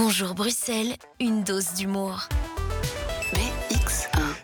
[0.00, 2.28] Bonjour Bruxelles, une dose d'humour.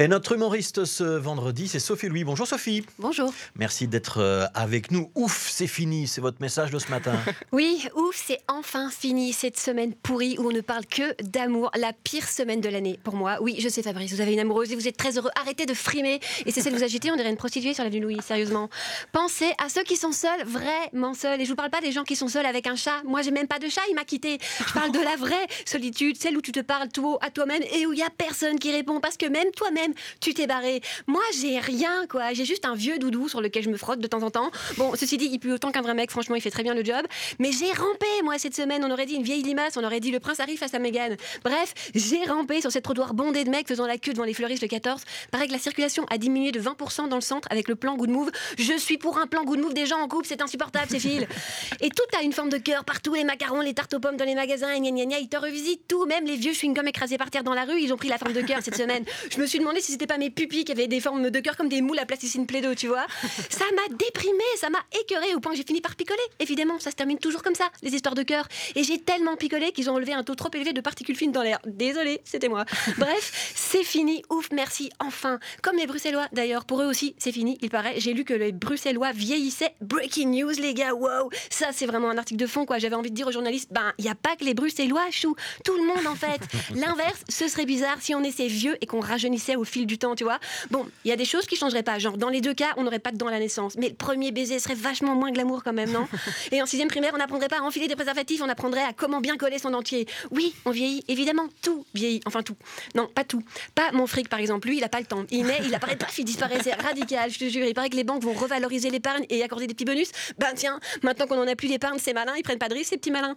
[0.00, 2.24] Et notre humoriste ce vendredi, c'est Sophie Louis.
[2.24, 2.86] Bonjour Sophie.
[2.98, 3.34] Bonjour.
[3.56, 5.10] Merci d'être euh, avec nous.
[5.14, 7.12] Ouf, c'est fini, c'est votre message de ce matin.
[7.52, 11.70] oui, ouf, c'est enfin fini cette semaine pourrie où on ne parle que d'amour.
[11.76, 13.36] La pire semaine de l'année pour moi.
[13.42, 15.28] Oui, je sais Fabrice, vous avez une amoureuse et vous êtes très heureux.
[15.38, 18.16] Arrêtez de frimer et cessez de vous agiter, on dirait une prostituée sur la Louis,
[18.26, 18.70] sérieusement.
[19.12, 21.42] Pensez à ceux qui sont seuls, vraiment seuls.
[21.42, 23.02] Et je vous parle pas des gens qui sont seuls avec un chat.
[23.04, 24.38] Moi, j'ai même pas de chat, il m'a quitté.
[24.66, 27.62] Je parle de la vraie solitude, celle où tu te parles tout haut à toi-même
[27.74, 29.89] et où il y a personne qui répond parce que même toi-même,
[30.20, 32.32] tu t'es barré moi, j'ai rien, quoi.
[32.32, 34.50] J'ai juste un vieux doudou sur lequel je me frotte de temps en temps.
[34.76, 36.10] Bon, ceci dit, il pue autant qu'un vrai mec.
[36.10, 37.04] Franchement, il fait très bien le job.
[37.38, 38.84] Mais j'ai rampé, moi, cette semaine.
[38.84, 39.76] On aurait dit une vieille limace.
[39.76, 41.16] On aurait dit le prince arrive face à Meghan.
[41.44, 44.62] Bref, j'ai rampé sur cette trottoir bondé de mecs faisant la queue devant les fleuristes
[44.62, 45.02] le 14.
[45.30, 48.10] Pareil que la circulation a diminué de 20% dans le centre avec le plan Good
[48.10, 48.30] Move.
[48.58, 50.26] Je suis pour un plan Good Move des gens en couple.
[50.26, 51.26] C'est insupportable, ces fils.
[51.80, 53.14] Et tout a une forme de cœur partout.
[53.14, 54.78] Les macarons, les tartes aux pommes dans les magasins.
[54.78, 56.06] Gna, gna, gna, ils te revisitent tout.
[56.06, 58.32] Même les vieux chewing-gums écrasés par terre dans la rue, ils ont pris la forme
[58.32, 59.04] de cœur cette semaine.
[59.30, 61.56] Je me suis demandé si c'était pas mes pupilles qui avaient des formes de cœur
[61.56, 63.06] comme des moules à plasticine plaido, tu vois.
[63.50, 66.20] Ça m'a déprimé, ça m'a écœuré au point que j'ai fini par picoler.
[66.38, 68.46] Évidemment, ça se termine toujours comme ça, les histoires de cœur.
[68.74, 71.42] Et j'ai tellement picolé qu'ils ont enlevé un taux trop élevé de particules fines dans
[71.42, 71.58] l'air.
[71.66, 72.64] Désolé, c'était moi.
[72.98, 74.22] Bref, c'est fini.
[74.30, 75.38] Ouf, merci, enfin.
[75.62, 77.58] Comme les Bruxellois, d'ailleurs, pour eux aussi, c'est fini.
[77.62, 79.74] Il paraît, j'ai lu que les Bruxellois vieillissaient.
[79.80, 81.30] Breaking news, les gars, wow.
[81.50, 82.78] Ça, c'est vraiment un article de fond, quoi.
[82.78, 85.34] J'avais envie de dire aux journalistes, ben, il n'y a pas que les Bruxellois, chou.
[85.64, 86.40] Tout le monde, en fait.
[86.74, 90.14] L'inverse, ce serait bizarre si on était vieux et qu'on rajeunissait au fil du temps,
[90.14, 90.38] tu vois.
[90.70, 91.98] Bon, il y a des choses qui changeraient pas.
[91.98, 93.76] Genre, dans les deux cas, on n'aurait pas de dents à la naissance.
[93.76, 96.06] Mais le premier baiser serait vachement moins glamour quand même, non
[96.52, 99.20] Et en sixième primaire, on n'apprendrait pas à enfiler des préservatifs, on apprendrait à comment
[99.20, 100.06] bien coller son dentier.
[100.30, 102.20] Oui, on vieillit, évidemment, tout vieillit.
[102.26, 102.56] Enfin, tout.
[102.94, 103.42] Non, pas tout.
[103.74, 104.68] Pas mon fric, par exemple.
[104.68, 105.24] Lui, il a pas le temps.
[105.30, 106.58] Il naît, il apparaît paf, il disparaît.
[106.62, 107.64] C'est radical, je te jure.
[107.64, 110.10] Il paraît que les banques vont revaloriser l'épargne et accorder des petits bonus.
[110.38, 112.90] Ben tiens, maintenant qu'on en a plus d'épargne, c'est malin, ils prennent pas de risques,
[112.90, 113.34] ces petits malins.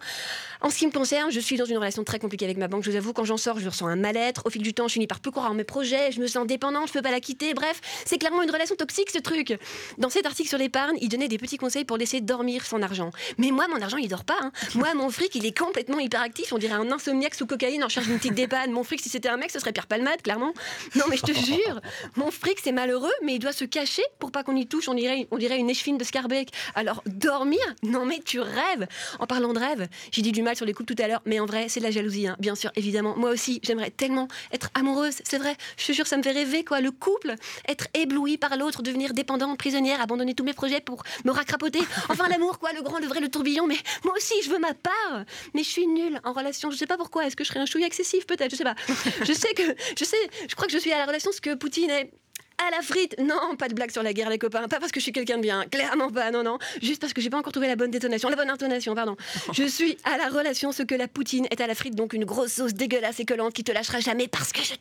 [0.62, 2.84] En ce qui me concerne, je suis dans une relation très compliquée avec ma banque.
[2.84, 4.44] Je vous avoue, quand j'en sors, je ressens un mal-être.
[4.46, 6.12] Au fil du temps, je finis par plus croire en mes projets.
[6.14, 7.54] Je me sens dépendante, je peux pas la quitter.
[7.54, 9.58] Bref, c'est clairement une relation toxique ce truc.
[9.98, 13.12] Dans cet article sur l'épargne, il donnait des petits conseils pour laisser dormir son argent.
[13.38, 14.38] Mais moi, mon argent, il dort pas.
[14.42, 14.52] hein.
[14.76, 16.54] Moi, mon fric, il est complètement hyperactif.
[16.54, 18.72] On dirait un insomniaque sous cocaïne en charge d'une petite dépanne.
[18.72, 20.54] Mon fric, si c'était un mec, ce serait Pierre Palmade, clairement.
[20.96, 21.82] Non, mais je te jure,
[22.16, 24.88] mon fric, c'est malheureux, mais il doit se cacher pour pas qu'on y touche.
[24.88, 26.50] On dirait, on dirait une échevine de Scarbeck.
[26.76, 27.60] Alors, dormir?
[27.82, 28.88] Non, mais tu rêves.
[29.20, 31.40] En parlant de rêve, j'ai dit du mal sur les couples tout à l'heure, mais
[31.40, 32.36] en vrai, c'est de la jalousie, hein.
[32.40, 33.16] bien sûr, évidemment.
[33.18, 35.16] Moi aussi, j'aimerais tellement être amoureuse.
[35.24, 36.82] C'est vrai, je te ça me fait rêver, quoi.
[36.82, 37.36] Le couple,
[37.68, 41.80] être ébloui par l'autre, devenir dépendante, prisonnière, abandonner tous mes projets pour me racrapoter.
[42.10, 43.66] Enfin, l'amour, quoi, le grand, le vrai, le tourbillon.
[43.66, 45.24] Mais moi aussi, je veux ma part.
[45.54, 46.70] Mais je suis nulle en relation.
[46.70, 47.26] Je sais pas pourquoi.
[47.26, 48.52] Est-ce que je serais un chouille excessif, peut-être?
[48.52, 48.76] Je sais pas.
[49.24, 49.64] Je sais que,
[49.98, 52.12] je sais, je crois que je suis à la relation ce que Poutine est
[52.58, 54.68] à la frite Non, pas de blague sur la guerre, les copains.
[54.68, 56.58] Pas parce que je suis quelqu'un de bien, clairement pas, non, non.
[56.82, 59.16] Juste parce que j'ai pas encore trouvé la bonne détonation, la bonne intonation, pardon.
[59.54, 62.26] Je suis à la relation ce que la poutine est à la frite, donc une
[62.26, 64.74] grosse sauce dégueulasse et collante qui te lâchera jamais parce que je.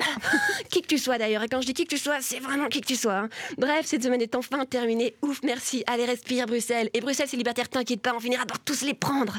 [0.70, 2.68] qui que tu sois d'ailleurs, et quand je dis qui que tu sois, c'est vraiment
[2.68, 3.14] qui que tu sois.
[3.14, 3.28] hein.
[3.56, 5.14] Bref, cette semaine est enfin terminée.
[5.22, 5.84] Ouf, merci.
[5.86, 6.90] Allez, respire, Bruxelles.
[6.94, 9.38] Et Bruxelles célibataire, t'inquiète pas, on finira par tous les prendre.